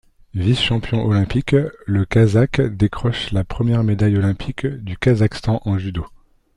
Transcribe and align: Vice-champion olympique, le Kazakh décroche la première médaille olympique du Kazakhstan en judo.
Vice-champion 0.33 1.03
olympique, 1.05 1.55
le 1.85 2.05
Kazakh 2.05 2.59
décroche 2.59 3.31
la 3.33 3.43
première 3.43 3.83
médaille 3.83 4.17
olympique 4.17 4.65
du 4.65 4.97
Kazakhstan 4.97 5.61
en 5.63 5.77
judo. 5.77 6.07